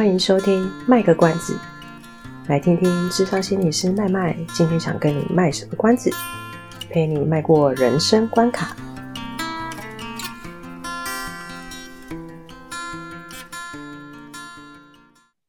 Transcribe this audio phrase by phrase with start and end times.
[0.00, 1.54] 欢迎收听卖个关子，
[2.48, 6.10] 来听听智商心理师麦麦今天想跟你卖什么关子，
[6.88, 8.74] 陪你迈过人生关卡。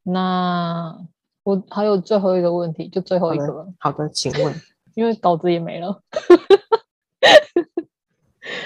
[0.04, 0.98] 那
[1.44, 3.74] 我还有最后一个问题，就最后一个了。
[3.80, 4.54] 好的，请问，
[4.96, 6.04] 因为稿子也没了，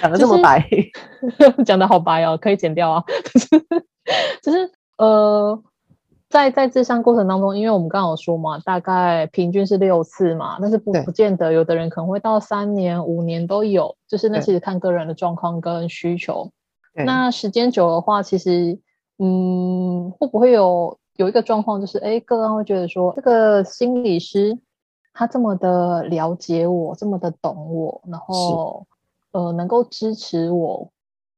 [0.02, 0.68] 讲得这么白，
[1.38, 3.04] 就是、讲得好白哦，可以剪掉啊，
[4.42, 5.64] 就是呃。
[6.30, 16.52] 在在咨商过程当中，因为我们刚刚有说嘛，大概平均是六次嘛，但是不不见得，有的人可能会到三年、五年都有，就是那其实看个人的状况跟需求。
[16.94, 18.80] 那时间久的话，其实
[19.20, 24.58] 嗯，会不会有有一个状况，就是哎，个案会觉得说，这个心理师
[25.14, 28.86] 他这么的了解我，这么的懂我，然后
[29.32, 30.90] 呃，能够支持我，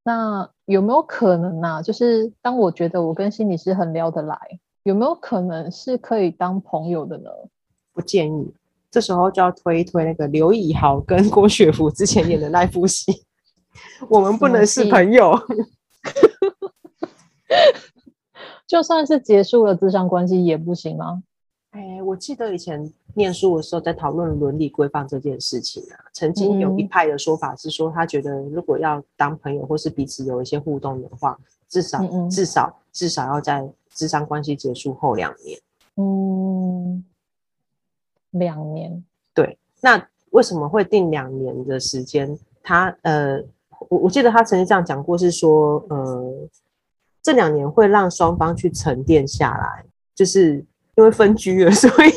[0.04, 1.82] 那有没有可能呢、啊？
[1.82, 4.38] 就是当我觉得我跟心理师很聊得来。
[4.88, 7.30] 有没有可能是可以当朋友的呢？
[7.91, 8.54] 不建议，
[8.90, 13.26] 这时候就要推一推那个刘以豪跟郭雪芙之前演的那部戏。
[14.07, 15.38] 我们不能是朋友，
[18.66, 21.22] 就算是结束了智商关系也不行吗？
[21.72, 33.70] 哎，我记得以前念书的时候在讨论伦理规范这件事情啊，曾经有一派的说法是说，他觉得如果要当朋友或是彼此有一些互动的话，至少嗯嗯至少至少要在。
[33.98, 35.59] 咨商关系结束后两年，
[35.95, 37.03] 嗯，
[38.31, 39.57] 两年，对。
[39.81, 42.37] 那为什么会定两年的时间？
[42.62, 43.41] 他呃，
[43.89, 46.48] 我我记得他曾经这样讲过，是说呃，
[47.23, 50.63] 这两年会让双方去沉淀下来，就是
[50.95, 52.11] 因为分居了， 所以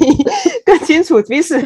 [0.66, 1.58] 更清楚彼此。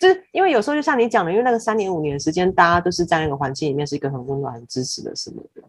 [0.00, 5.62] 就是因为有时候就像你讲的，因为那个三年五年的时间，大家都是在那个环境里面是一个很温暖、很支持的什么的，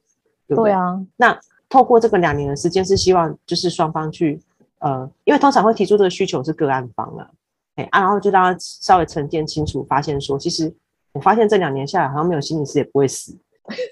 [0.47, 0.63] 对不对？
[0.65, 1.39] 对啊，那。
[1.67, 4.39] 透过这个两年的时间，是希望就是双方去，
[4.79, 7.29] 呃，因为通常会提出这个需求是个案方了，
[7.75, 10.73] 哎啊，然后就让他稍微沉淀清楚，发现说，其实
[11.13, 13.37] 我发现这两年下来，好像没有心理师也不会死。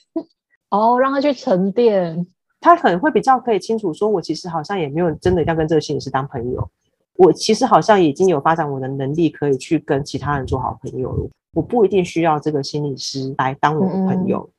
[0.69, 2.25] 哦，让他去沉淀，
[2.59, 6.69] 他可能会比较可以清楚说，我其实好像也没有真的要跟这个心理师当朋友，
[7.15, 14.39] 我其实好像已经有发展我的能力，可以去跟其他人做好朋友了，我不一定需要这个心理师来当我的朋友。
[14.39, 14.53] 嗯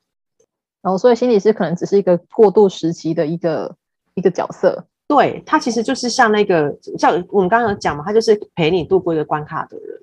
[0.85, 3.75] 然后，所以心理师可能只是一个过渡时期的一个
[4.13, 4.85] 一个角色。
[5.07, 10.01] 对，他其实就是像那个，像我们刚刚有讲嘛，他就是陪你度过一个关卡的人。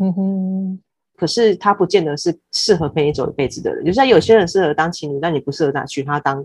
[0.00, 0.80] 嗯哼。
[1.16, 3.82] 可是他不见得是适合陪你走一辈子的人。
[3.82, 6.44] 就像有些人适合当情侣，但你不适合他娶他当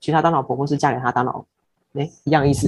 [0.00, 1.44] 娶他当老婆，或是嫁给他当老，
[1.92, 2.66] 哎，一样意思。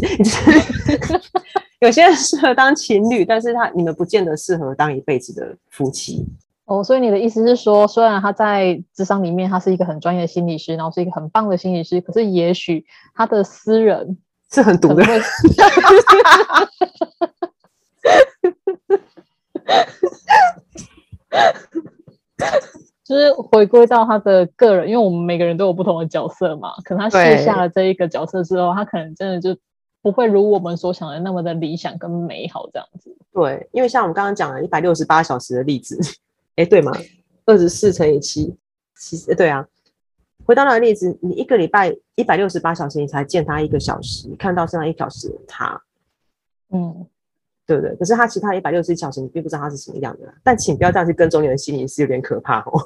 [1.81, 6.27] 有些人适合当情侣，但是他你们不见得适合当一辈子的夫妻。
[6.67, 12.85] 哦，所以你的意思是说，虽然他在智商里面他是一个很专业的心理师，然后是一个很棒的心理师，可是也许
[13.15, 14.19] 他的私人
[14.51, 15.05] 是很毒的，
[23.05, 29.57] 就是回归到他的个人，因为我们每个人都有不同的角色嘛，可能他卸下了这一个角色之后，他可能真的就
[30.03, 33.17] 不会如我们所想的那么的理想跟美好这样子。
[33.33, 35.97] 对，因为像我们刚刚讲了一百六十八小时的例子。
[36.57, 36.93] 哎，对吗？
[37.45, 38.57] 二十四乘以七，
[38.99, 39.67] 其实对啊。
[40.45, 45.81] 回到那个例子，你一个礼拜一百六十八小时，你才见他一个小时，你看到剩下一小时的他，
[46.71, 47.07] 嗯，
[47.67, 47.95] 对不对？
[47.97, 50.33] 可是他其他一百六十一小时，你并不知道他是什么样的。
[50.45, 52.81] 但请不要这样去跟踪你的心理是，有点可怕哦。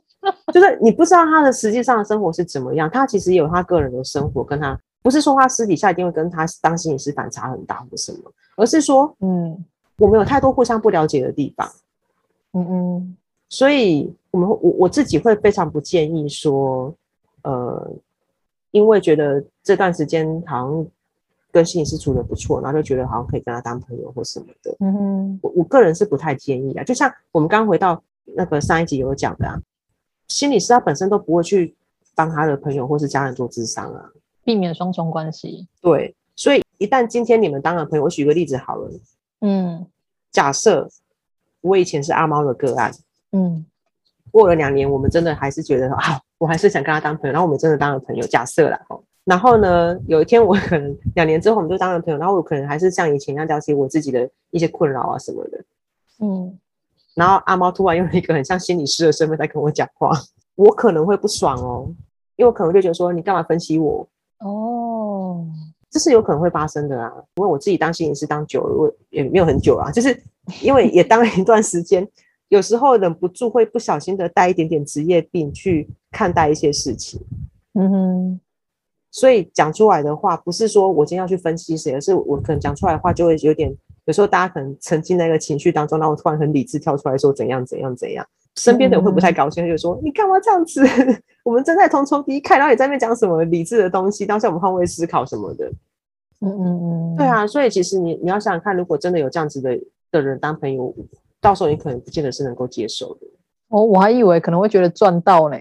[0.52, 9.62] 就是你不知道他的实际上的生活是怎么样，他其实有他个人的生活，跟他不是说他私底下一定会跟他当心理师反差很大或什么，而是说，嗯，
[9.98, 11.70] 我们有太多互相不了解的地方。
[12.56, 13.16] 嗯嗯，
[13.48, 16.94] 所以我们我我自己会非常不建议说，
[17.42, 17.92] 呃，
[18.70, 20.86] 因为觉得这段时间好像
[21.50, 24.76] 跟心理师处得不错，然后就觉得好像可以跟他当朋友或什么的。
[24.78, 26.84] 嗯哼，我我个人是不太建议啊。
[26.84, 28.00] 就像我们刚刚回到
[28.36, 29.60] 那个上一集有讲的啊，
[30.28, 31.74] 心理师他本身都不会去
[32.14, 34.10] 帮他的朋友或是家人做智商啊，
[34.44, 35.66] 避免双重关系。
[35.80, 38.90] 对，所以一旦今天你们当了朋友，我举个例子好了，
[39.40, 39.84] 嗯，
[40.30, 40.88] 假设。
[41.64, 42.92] 我以前是阿猫的个案，
[43.32, 43.64] 嗯，
[44.30, 48.26] 过了两年，我们真的还是觉得啊，我还是想跟他当朋友，然后我们真的当了朋友。
[48.26, 48.78] 假设啦，
[49.24, 55.64] 然后呢，有一天我可能两年之后我们就当了朋友，然后我可能还是像以前一样聊起我自己的一些困扰啊什么的，
[56.20, 56.58] 嗯，
[57.14, 60.10] 然后阿猫突然用一个很像心理师的身份在跟我讲话，
[60.56, 61.88] 我可能会不爽哦，
[62.36, 64.06] 因为我可能就觉得说你干嘛分析我？
[65.94, 65.96] 哦。
[65.96, 70.20] 这是有可能会发生的啊，因为我自己当心理师当久了，我也没有很久啊，就是
[70.60, 72.06] 因为也当了一段时间，
[72.48, 77.20] 有时候忍不住会不小心的带一点点职业病去看待一些事情。
[77.74, 78.40] 嗯哼，
[79.12, 83.72] 所以讲出来的话，不是说我今天要去分析谁，而是我可能讲出来的话就会有点，
[84.06, 88.26] 有时候大家可能沉浸在一个情绪当中，然后突然很理智跳出来说怎样怎样怎样，
[88.56, 90.82] 身边的人会不太高兴，就说你干嘛这样子？
[91.44, 95.70] 我们正在同仇敌忾，然后你在那边讲什么理智的东西，当下我们换位思考什么的。
[96.40, 99.78] 嗯嗯嗯，对啊，所以其实你你要想想看，如果真的有这样子的
[100.10, 100.94] 的人当朋友，
[101.40, 103.20] 到时候你可能不见得是能够接受的。
[103.68, 105.56] 哦，我还以为可能会觉得赚到呢，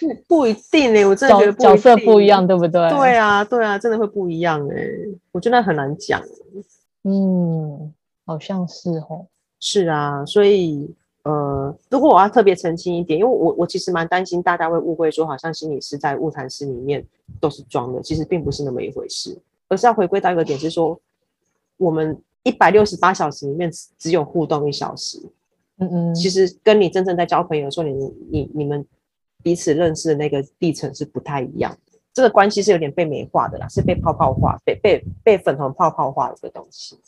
[0.00, 2.88] 不 不一定呢，我真的觉得角色不一样，对不对？
[2.90, 4.76] 对啊，对啊，真的会不一样哎，
[5.32, 6.22] 我觉得很难讲。
[7.04, 7.92] 嗯，
[8.24, 9.26] 好像是哦。
[9.64, 10.94] 是啊，所以。
[11.26, 17.02] 呃，如果我要特别澄清一点，因为我我其实蛮担心大家会误会说，好像心理师在物谈室里面
[17.40, 19.34] 都是装的，其实并不是那么一回事，
[19.68, 21.00] 而是要回归到一个点，是说
[21.78, 25.18] 我们一百六十八小时里面只有互动一小时，
[25.78, 28.86] 嗯嗯，其实跟你真正在交朋友的时候，你你你们
[29.42, 31.72] 彼此认识的那个历程是不太一样。
[31.90, 36.98] 的，这个关系是有点被美化的啦，是被泡泡化、被被被粉红泡泡化的一个东西，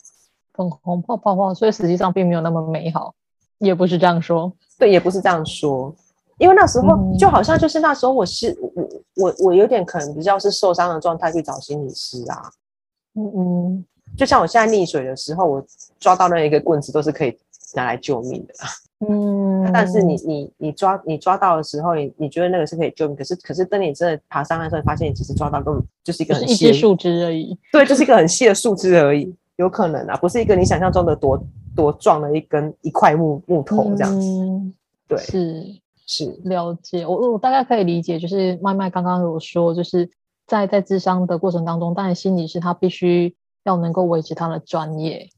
[0.57, 3.13] 粉红泡泡化，所以实际上并没有那么美好。
[3.59, 5.95] 也不是这样说，对，也不是这样说，
[6.37, 6.87] 因为那时候
[7.17, 12.51] 就好像就是那时候我是、嗯、我我我有点可能比较是受伤的状态去找心理师啊，
[13.15, 15.65] 嗯嗯，就像我现在溺水的时候，我
[15.99, 17.35] 抓到那一个棍子都是可以
[17.73, 18.53] 拿来救命的，
[19.07, 20.15] 嗯，但是你。
[20.17, 31.39] 你你抓你抓到的时候，你你觉得那个是可以救命，可是可是等你真的爬上岸的时候，发现你只是抓到根本就是一个很细的树枝而已，对，就是一个很细的树枝而已，有可能啊，不是一个你想象中的多。
[31.75, 34.73] 多壮的一根一块木木头这样子，嗯、
[35.07, 35.63] 对，是
[36.07, 40.09] 是了解，我我大概可以理解，就是麦麦刚刚有说，就是
[40.47, 45.29] 在在智商的过程当中，当然心理师他必须要能够维持他的专业，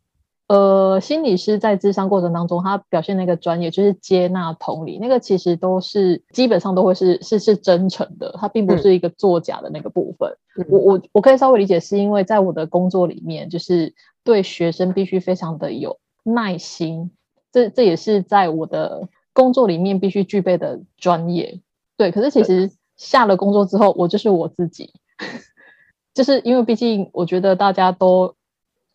[0.49, 10.35] 呃，心理师在智商过程当中，他表现那个专业就是接纳同理，那个其实都是基本上都会是是是真诚的，他并不是一个作假的那个部分。
[10.57, 13.93] 嗯、我我我可以稍微理解，是因为在我的工作里面，就是
[14.23, 15.99] 对学生必须非常的有。
[16.23, 17.11] 耐心，
[17.51, 21.61] 这这也是在我的工作里面必须具备的专业。
[21.95, 24.91] 对，可是其实下了工作之后，我就是我自己，
[26.13, 28.35] 就是因为毕竟我觉得大家都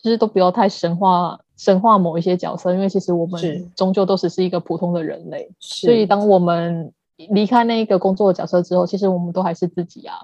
[0.04, 5.50] 就是都不要太神化神化某一些角色，因为其实我们终究都只是一个普通的人类。
[5.58, 6.92] 所以当我们
[7.30, 10.14] 离开那一个工作的角色之后，其实我们都还是自己啊。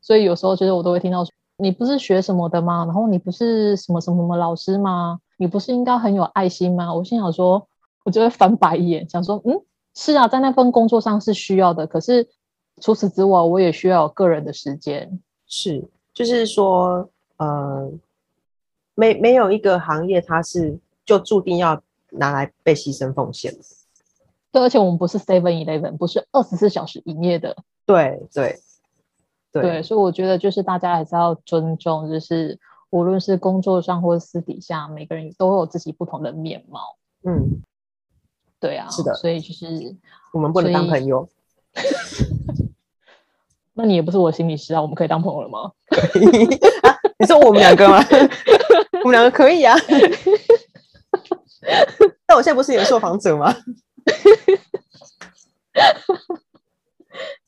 [0.00, 2.84] 所以有时候其实我都会听到说，你不是学什么的吗？
[2.84, 5.20] 然后你不是什么什么什么老师吗？
[5.36, 6.92] 你不是应该很有爱心吗？
[6.92, 7.64] 我心想说，
[8.04, 9.62] 我就会翻白眼，想说，嗯，
[9.94, 12.26] 是啊，在那份工作上是需要的，可是
[12.80, 15.20] 除此之外，我也需要有个人的时间。
[15.46, 17.88] 是，就是说，呃，
[18.98, 21.80] 没没有一个行业，它是就注定要
[22.10, 23.60] 拿来被牺牲奉献的。
[24.50, 27.56] 对，而且我们不是 Seven Eleven，不是二十四小时营业的。
[27.86, 28.58] 对对
[29.52, 32.58] 对，对，所以我觉得就是大家还是要尊重，就是。
[32.90, 36.96] 无论是工作上或者私底下，每个人都有自己不同的面貌。
[37.22, 37.60] 嗯，
[38.58, 39.94] 对啊，是的，所以就是
[40.32, 41.28] 我们不能当朋友。
[43.74, 45.70] 那你也不是我心理师啊，我们可以当朋友了吗？
[45.90, 46.46] 可以
[46.80, 48.02] 啊，你说我们两个吗？
[49.08, 49.74] 我们两个可以啊。
[52.26, 53.50] 但我现在不是你的受访者吗？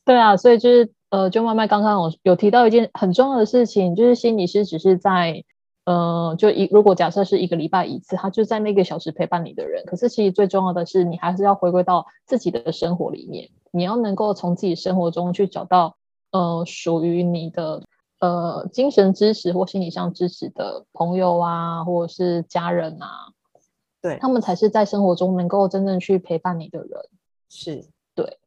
[0.03, 0.91] 对啊，所以就是。
[1.11, 5.43] 呃，就麦麦刚刚我有提到一件很重要的事情，就是心理师只是在，
[5.83, 9.83] 呃，就一如果假设是一个礼拜一次，他就在那个小时陪伴你的人。
[9.85, 15.97] 可是其实最重要的是，你还是要回归到自己的生活里面，你要能够从自己生活中去找到，
[16.31, 17.83] 呃，属于你的
[18.21, 23.33] 呃精神支持或心理上支持的朋友啊，或者是家人啊，
[24.01, 26.89] 对，他们才是在生活中能够真正去陪伴你的人。
[27.49, 27.83] 是
[28.15, 28.37] 对。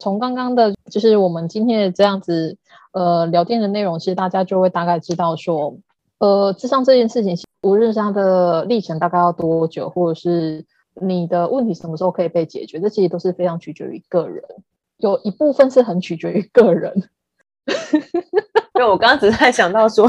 [0.00, 2.56] 从刚刚的，就是我们今天的这样子，
[2.92, 5.76] 呃，聊天的内容，其实大家就会大概知道说，
[6.18, 14.44] 呃，智商这件事情，无论是它的历程大概要多久，或者是你的问题什么时候可以被解决，这其实都是非常取决于个人，
[14.98, 17.10] 有一部分是很取决于个人。
[18.74, 20.08] 因为我刚刚只是在想到说，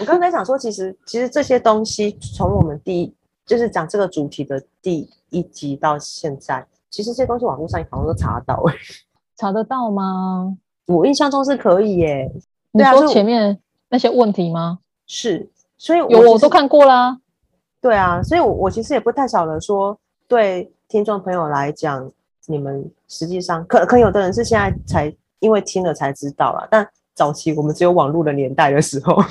[0.00, 6.66] 我刚才想说，其实其实这些东西从我们第一就是讲这个主题的第一集到现在。
[6.90, 8.74] 其实这些东西网络上好像都查得到，欸，
[9.36, 10.56] 查得到吗？
[10.86, 12.30] 我印象中是可以耶。
[12.70, 13.58] 你说前面
[13.88, 14.78] 那些问题吗？
[15.06, 17.18] 是，所以我有我都看过啦。
[17.80, 22.10] 对啊，所以我我其实也不太晓得说，对听众朋友来讲，
[22.46, 26.66] 你们实际上可可有的人是现在才因为听了才知道啦。
[26.70, 29.22] 但早期我们只有网络的年代的时候，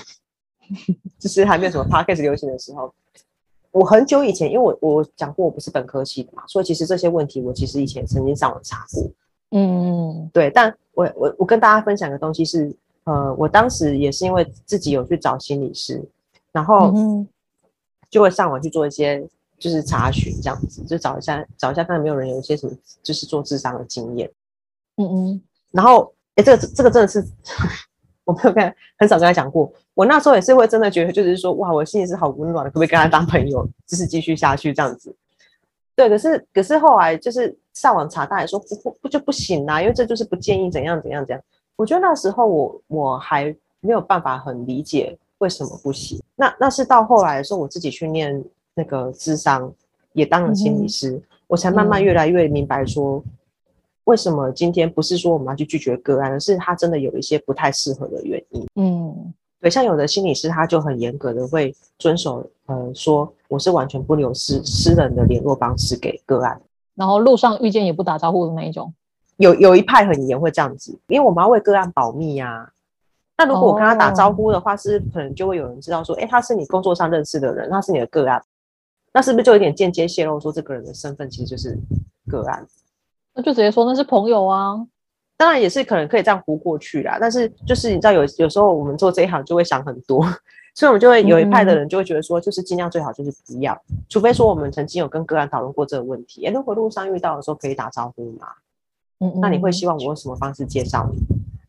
[1.20, 2.93] 就是还没有什么 Podcast 流行的时候。
[3.72, 9.12] 我很久以前，因为我我讲过我不是本科系的嘛，所以其实这些问题我其实以前曾经上网查过。
[9.50, 12.72] 嗯，对，但我我我跟大家分享的东西是，
[13.05, 16.03] 呃，我当时也是因为自己有去找心理师，
[16.51, 16.93] 然后
[18.12, 19.27] 就会上网去做一些
[19.63, 24.29] 就是查询这样子，就找一下找一下看有没有人有一些什么就是做智商的经验。
[24.98, 25.41] 嗯嗯，
[25.72, 27.25] 然后哎，这个这个真的是
[28.25, 29.72] 我没有跟很少跟他讲过。
[29.93, 35.15] 我那时候也是会真的觉得，就是说哇，我心里是好温暖的，可不可以跟他当朋友，就是继续下去这样子。
[35.96, 41.41] 对，可是可是后来就是上网查，大家说不不不就不行啦，因为这就是不建议怎样怎样怎样。
[41.77, 46.22] 我觉得那时候我我还没有办法很理解为什么不行。
[46.36, 48.43] 那那是到后来的时候，我自己去念
[48.75, 49.74] 那个智商，
[50.13, 53.24] 也当了心理师，嗯、我才慢慢越来越明白说，
[54.06, 58.65] 为什么今天不是说我们要去拒绝个案，而是他真的有一些不太适合的原因。
[58.75, 59.34] 嗯。
[59.60, 66.62] 对，像有的心理师，他就很严格的会遵守，呃，说我是完全不留私私人的联络方式给个案，
[66.96, 68.94] 然后路上遇见也不打招呼的那一种。
[69.38, 72.70] 有有一派很严会这样子，因为我们要为个案保密呀、啊。
[73.38, 78.44] 那如果我跟他打招呼的话，是可能就会有人知道说，哎，他是你工作上认识的人，他是你的个案，
[79.13, 81.77] 那是不是就有点间接泄露说这个人的身份其实就是
[82.27, 82.65] 个案？
[83.34, 84.86] 那就直接说那是朋友啊。
[85.36, 90.24] 当然也是可能可以这样糊过去啦，但是就是你知道有有时候我们做这一行就会想很多，
[90.75, 98.48] 所以我们就会有一派的人就会觉得说，就是尽量最好就是不要，嗯、除非说我们曾经有跟个案讨论过这个问题，哎，如果路上遇到的时候可以打招呼嘛，
[99.20, 101.20] 嗯，嗯，那你会希望我用什么方式介绍你？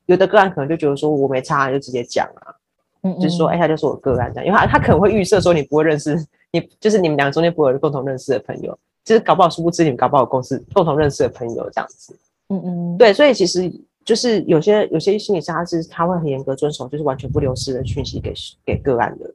[0.07, 2.55] 有的个案可能就觉得说我没差，就直接讲啊，
[3.03, 6.15] 嗯，嗯，就是说哎，他就是我个案这样，因为他他可能会预设说你不会认识
[6.55, 12.17] 你，就是你们两个中间不会有共同认识的朋友，就是搞不好殊不知你们搞不好有共识共同认识的朋友这样子。
[12.49, 13.73] 嗯嗯，对，所以其实
[14.05, 18.33] 就是有些有些心理师他是他会很严格遵守，就是完全不流失的讯息给
[18.65, 19.29] 给个案的。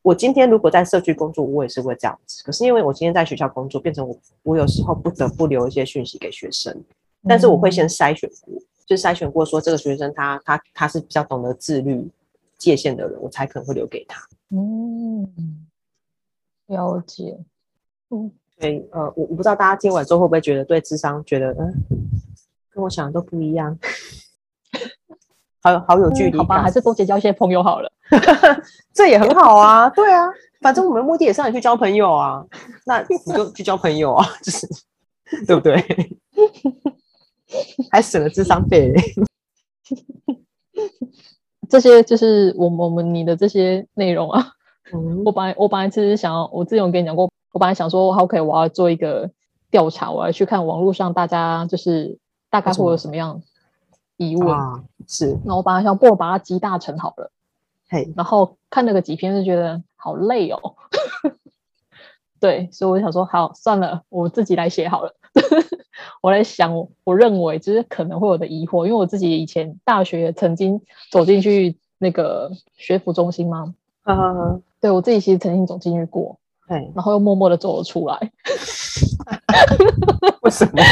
[0.00, 2.42] 我今天如果在社区工作，我也是会这样子。
[2.44, 6.76] 可是因为我今天在学校工作，变成我我有时候不得不留一些讯息给学生，
[7.28, 12.04] 但是我会先筛选过，嗯、就筛选过说这个学生他他他是比较懂得自律
[12.58, 14.20] 界限的人，我才可能会留给他。
[14.50, 15.28] 嗯，
[16.66, 17.38] 了解。
[18.10, 21.72] 嗯，对，呃，我我不知道大家听完之后会不会觉得对智商觉得嗯。
[22.74, 23.78] 跟我想的都不一样，
[25.60, 26.38] 好有好有距离、嗯。
[26.38, 27.92] 好吧，还是多结交一些朋友好了，
[28.94, 29.90] 这也很好啊。
[29.94, 30.26] 对啊，
[30.62, 32.42] 反正我们目的也是让你去交朋友啊，
[32.86, 34.66] 那你就去交朋友啊， 就是
[35.46, 35.84] 对不对？
[37.90, 38.90] 还省了智商费。
[41.68, 44.52] 这些就是我们我们你的这些内容啊。
[44.92, 49.30] 嗯、我本来我本来其实想要，我之前有跟你讲过，我本来想说，OK，我要做一个
[49.70, 52.18] 调查，我要去看网络上大家就是。
[52.52, 53.40] 大概会有什么样
[54.18, 54.54] 疑问？
[54.54, 57.30] 啊、是，那我本来想，不如把它集大成好了。
[57.88, 60.74] 嘿，然后看了个几篇，就觉得好累哦。
[62.38, 65.14] 对，所以我就想说，好，算了，我自己来写好了。
[66.20, 73.74] 我来想，我认为就是可能会有的疑惑，因为我自己以前大学曾经走进去那个学府中心嘛。
[74.04, 74.62] 嗯嗯嗯。
[74.82, 76.38] 对，我自己其实曾经走进去过。
[76.68, 78.18] 对，然后又默默的走了出来。
[80.42, 80.82] 为什么？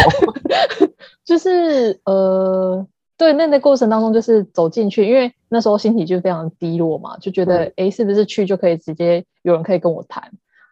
[1.24, 10.22] 就是呃，对，那那过程当中就是走进去，因为那时候心情就非常低落嘛，就觉得哎，是不是去就可以直接有人可以跟我谈？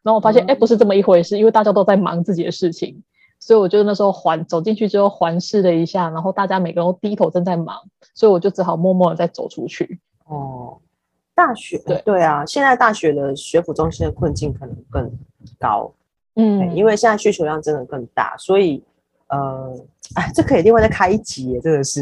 [0.03, 3.03] 然后我发现哎，不是这么一回事，因为大家都在忙自己的事情，
[3.41, 7.77] 所以我就那时候环走进去之后环视了一下，然后大家每个人都低头正在忙，
[8.15, 10.01] 所以我就只好默默的再走出去。
[10.27, 10.79] 哦，
[11.39, 15.09] 大学对对啊，现在大学的学府中心的困境可能更
[15.59, 15.95] 高，
[16.35, 18.83] 嗯，因为现在需求量真的更大，所以。
[19.31, 19.75] 呃，
[20.15, 22.01] 哎，这可以另外再开一集耶，真的是。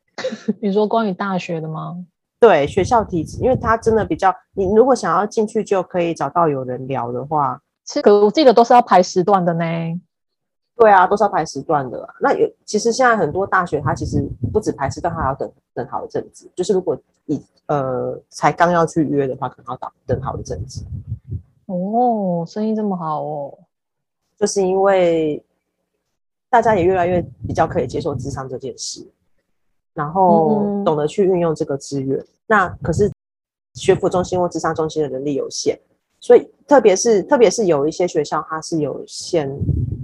[0.60, 1.96] 你说关于大学的吗？
[2.38, 9.64] 对，学校体制，因为它真的比较，你如果想要进去就可以找到有人聊的话，是可我记得都是要排时段的呢。
[10.78, 12.08] 对啊，都是要排时段的。
[12.20, 16.50] 那有，其实现在很多大学它其实不止排时段，还要等等好一阵子。
[16.54, 20.84] 就是如果你呃才刚要去约的话，可能要等等好一阵子。
[21.66, 23.58] 哦，生意这么好哦，
[24.38, 25.44] 就是因为。
[26.50, 29.06] 大家也越来越比较可以接受智商这件事，
[29.92, 32.18] 然后懂得去运用这个资源。
[32.18, 33.12] 嗯、那可是
[33.74, 35.78] 学府中心或智商中心的人力有限，
[36.20, 39.46] 所以特别是特别是有一些学校它是有限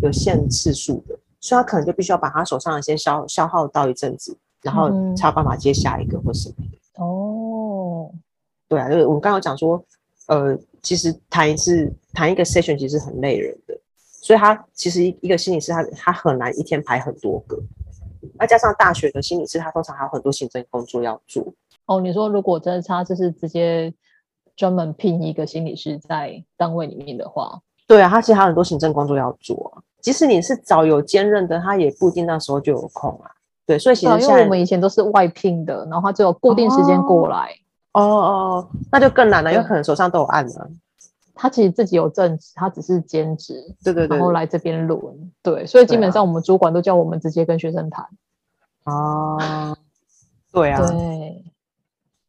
[0.03, 7.03] 有限次数的，所以他可能就必须要把他手上的先消消耗到一阵子，然后才有办法接下一个或什么的。
[7.03, 8.11] 哦，
[8.69, 9.85] 对啊，就是我们刚刚讲说，
[10.29, 13.79] 呃，其实谈一次谈一个 session 其实很累人的。
[14.23, 17.61] 所以他其实一一个心理师他，他他很难一天排很多个，
[18.39, 21.45] 那加上大学的心理师，他通常还有很多行政工作要做。
[21.85, 23.93] 哦，你说如果真的他就是直接
[24.57, 29.83] 专门聘一个心理师在单位里面的话，对啊，他其实还有很多行政工作要做。
[30.00, 33.31] 即使你是找有兼任的，他也不一定那时候就有空啊。
[33.67, 37.49] 对，所以其实因为我们以前都是外聘的，然后他只有固定时间过来。
[37.93, 40.71] 哦哦哦，那就更难了，因为可能手上都有案了。
[41.35, 43.55] 他其实自己有正职，他只是兼职。
[43.83, 44.17] 对对对。
[44.17, 45.00] 然后来这边轮，
[45.43, 48.07] 对，所以基本上我们主管都叫我们直接跟学生谈。
[48.85, 49.76] 哦，
[50.53, 50.87] 对啊。
[50.87, 51.45] 对，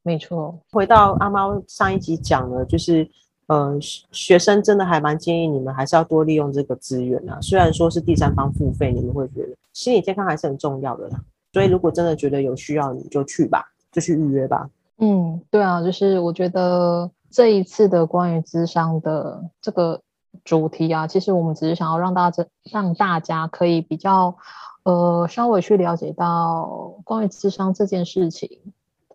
[0.03, 0.57] 没错。
[0.71, 3.09] 回到阿猫上一集讲的，就是。
[3.47, 3.79] 嗯，
[4.11, 7.37] 学生真的还蛮建议你们还是要多利用这个资源啊。
[7.41, 11.23] 虽然说是第三方付费，你们会觉得心理健康还是很重要的啦。
[11.53, 14.67] 所以如果真的觉得有需要，你就去吧，就去预约吧。
[14.97, 20.01] 嗯，对啊，就是我觉得这一次的关于智商的这个
[20.43, 24.35] 主题啊，其实我们只是想要让大家让大家可以比较
[24.81, 28.49] 呃稍微去了解到关于智商这件事情，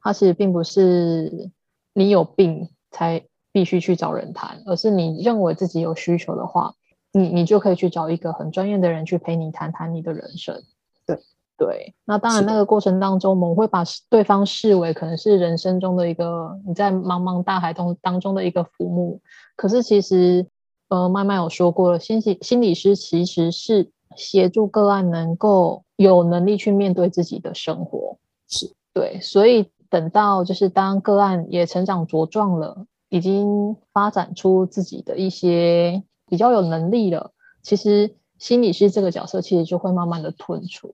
[0.01, 1.51] 它其实并不是
[1.95, 3.25] 你有病才。
[3.53, 6.75] 必须去找人谈，而是你认为自己有需求的话，
[7.13, 10.63] 你你就可以去找一个很专业的人去陪你谈谈你的人生。
[11.07, 11.19] 对
[11.57, 19.21] 对，那当然那个过程当中，我们会把对方视为可能是人生中的一个你在茫茫大海中当中的一个浮木。
[19.57, 20.47] 可是其实，
[20.89, 28.17] 呃，麦麦有说过了，心理心理师其实是协助个案能够有能力去面对自己的生活。
[28.49, 32.87] 是对，所以等到就是当个案也成长茁壮了。
[33.11, 40.91] 已经发展出自己的一些比较有能力了，其实心理师这个角色其实就会慢慢的退出。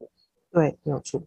[0.50, 1.22] 对，没有错。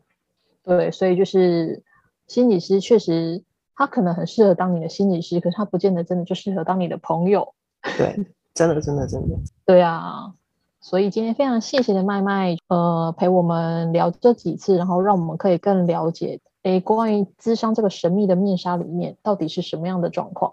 [0.63, 1.83] 对，所以就是
[2.27, 3.43] 心理师确实
[3.75, 7.53] 他可能很适合当你的心理师，可是他不见得真的就适合当你的朋友。
[7.97, 8.15] 对，
[8.53, 9.35] 真的，真的，真的。
[9.65, 10.33] 对啊，
[10.81, 20.51] 所以今天非常谢谢的麦麦，呃，陪我们聊这几次，然后让我们可以更了解，诶，关于智商这个神秘的面纱里面到底是什么样的状况。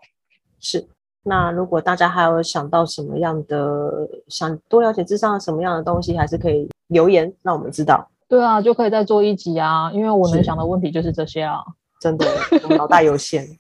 [0.61, 0.87] 是，
[1.23, 8.09] 那如果大家还有想到什么样的，想多了解智商什么样的东西，还是可以留言让我们知道。
[8.29, 11.61] 对啊，就可以再做一集啊，因为我能想的问题就是这些啊。
[11.99, 12.27] 真的，
[12.69, 13.43] 我脑袋有限。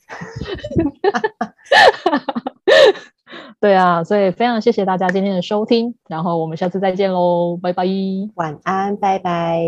[3.58, 7.86] 对啊，所以非常谢谢大家今天的收听，然后我们下次再见喽，拜拜，
[8.34, 9.62] 晚安，拜拜。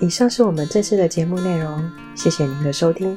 [0.00, 3.16] 以上是我们这次的节目内容，谢谢您的收听。